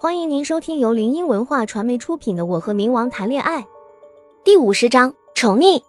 [0.00, 3.60] 欢迎您收听由林音文化传媒出品的《我和冥王谈恋爱》
[4.44, 5.82] 第五十章宠溺。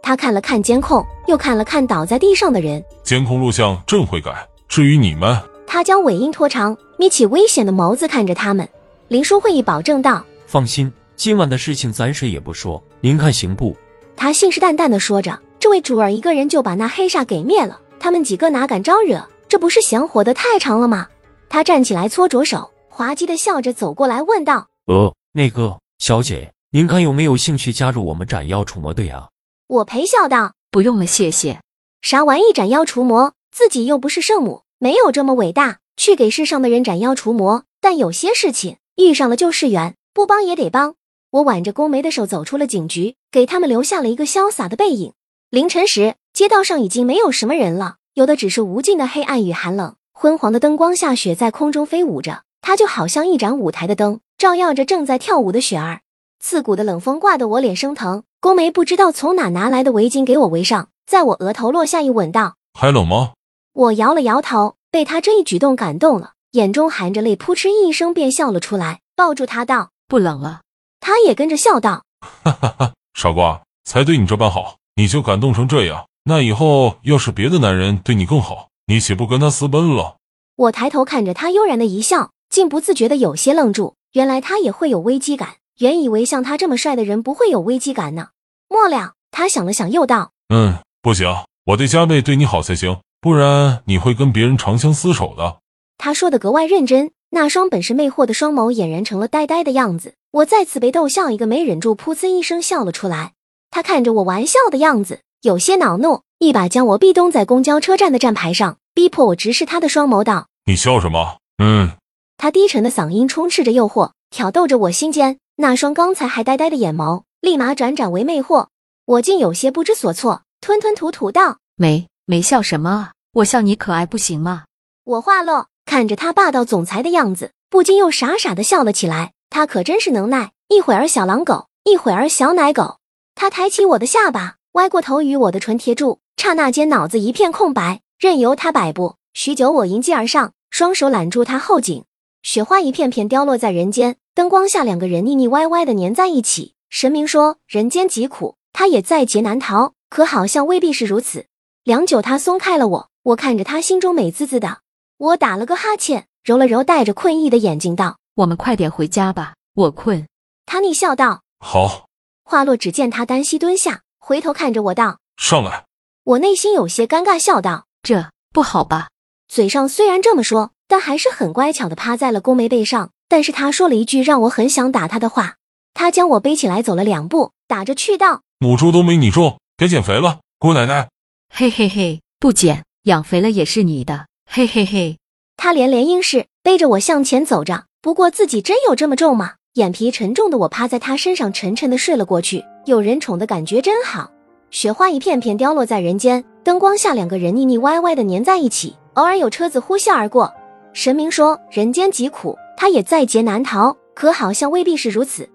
[0.00, 2.80] 他看了看监控，又看了看倒在地上的人。
[3.02, 5.36] 监控录像朕会改，至于你们，
[5.66, 8.66] 他将尾音拖长，眯起危险的眸子看着他们。
[9.08, 13.76] 林书会议保证道放心，今晚的事情咱谁也不说，您看行不？
[14.14, 15.36] 他信誓旦旦地说着。
[15.58, 19.20] 这位主儿一个人就把那黑煞给灭了，他们几个哪敢招惹？
[19.48, 21.08] 这不是嫌活得太长了吗？
[21.48, 29.28] 他站起来搓着手，滑稽的笑着走过来问道：“呃，那个小姐，您看有没有兴趣加入我们斩妖除魔队啊？”
[29.70, 31.60] 我陪笑道：“不用了，谢谢。
[32.02, 33.34] 啥玩意斩妖除魔？
[33.52, 37.62] 自己又不是圣母，没有这么伟大，去给世上的人斩妖除魔。
[37.80, 40.96] 但有些事情遇上了就是缘，不帮也得帮。”
[41.30, 45.12] 我挽着宫梅的手走出了警局，给他们留下了一个潇洒的背影。
[45.50, 49.94] 凌晨时，街道上已经没有什么人了，有的只是无尽的黑暗与寒冷。
[50.12, 56.00] 昏黄的灯光下，雪在空中飞舞着，它就好像一盏舞台的灯，照耀着正在跳舞的雪儿。
[56.40, 58.24] 刺骨的冷风刮得我脸生疼。
[58.40, 63.32] 宫梅不知道从哪拿来的围巾给我围上，在我额头落下一吻，道：“还冷吗？”
[63.74, 70.60] 我摇了摇头，被他这一举动感动了，眼中含着泪，扑哧一声便笑了出来，抱住他道：“不冷了。”
[71.00, 72.04] 他也跟着笑道
[72.44, 80.16] ：“哈哈哈，傻瓜，才对你这般好。”你就感动成这样，那以后要是别的男人对你更好，你岂不跟他私奔了？
[80.56, 83.94] 我抬头看着他悠然的一笑，竟不自觉的有些愣住。
[84.12, 88.28] 原来他也会有危机感，原以为像他这么帅的人不会有危机感呢。
[88.68, 91.26] 末了，他想了想，又道：“嗯，不行，
[91.66, 95.58] 我得加倍对你好才行，不然你会跟别人长相厮守的。”
[95.98, 100.14] 他说的格外认真，那双本是魅惑的双眸俨然成了呆呆的样子。
[100.30, 103.32] 我再次被逗笑一个没忍住，噗呲一声笑了出来。
[103.70, 111.92] 他看着我玩笑的样子，有些恼怒，一把将我壁咚在公交车站的站牌上，逼迫我直视他的双眸，道：“你笑什么？”嗯。
[112.38, 118.68] 他低沉的嗓音充斥着诱惑，挑逗着我心间那双刚才还呆呆的眼眸，立马转转为魅惑。
[119.04, 123.12] 我竟有些不知所措，吞吞吐吐道：“没没笑什么啊？
[123.32, 124.66] 我笑你可爱不行吗？”
[125.02, 129.32] 我话落，看着他霸道总裁的样子，不禁又傻傻的笑了起来。
[129.50, 132.98] 他可真是能耐，一会儿小狼狗，一会儿小奶狗。
[133.34, 139.16] 他抬起我的下巴，歪过头与我的唇贴住，刹那间脑子一片空白，任由他摆布。
[139.34, 142.04] 许久，我迎击而上，双手揽住他后颈，
[142.42, 144.16] 雪花一片片凋落在人间。
[144.34, 146.74] 灯光下，两个人腻腻歪歪的粘在一起。
[146.88, 151.46] 神明说：“人间疾苦，他也在劫难逃。”可好像未必是如此。
[151.84, 154.78] 良久，他松开了我，我看着他，心中美滋滋的。
[155.18, 160.26] 我打了个哈欠，揉了揉带着困意的眼睛，道：“我们快点回家吧，我困。”
[160.64, 162.06] 他逆笑道：“好。”
[162.44, 165.84] 话落，只见他单膝蹲下，回头看着我道：“上来。”
[166.24, 169.08] 我内心有些尴尬，笑道：“这不好吧？”
[169.48, 173.10] 嘴上虽然这么说，但还是很乖巧的趴在了宫梅背上。
[173.28, 175.56] 但是他说了一句让我很想打他的话。
[175.92, 181.08] 他将我背起来，走了两步，打着趣道：“母猪都没你重，别减肥了，姑奶奶。”
[181.54, 184.26] 嘿嘿嘿，不减，养肥了也是你的。
[184.50, 185.18] 嘿嘿嘿。
[185.56, 187.84] 他连连应是，背着我向前走着。
[188.00, 189.54] 不过自己真有这么重吗？
[189.74, 192.64] 眼皮沉重的我趴在他身上，沉沉的睡了过去。
[192.86, 194.30] 有人宠的感觉真好。
[194.70, 198.96] 雪花一片片凋落在人间，灯光下，两个人腻腻歪歪的粘在一起。
[199.14, 200.54] 偶尔有车子呼啸而过。
[200.98, 203.96] 神明说人间疾苦，他也在劫难逃。
[204.16, 205.48] 可好像未必是如此。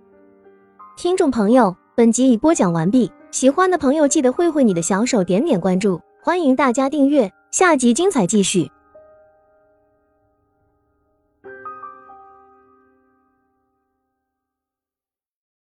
[0.96, 3.12] 听众朋友，本集已播讲完毕。
[3.30, 6.00] 喜欢的朋友记得挥挥你的小手，点点关注。
[6.24, 8.72] 欢迎大家订阅，下集精彩继续。